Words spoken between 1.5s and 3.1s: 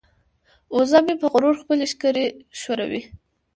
خپلې ښکرې ښوروي.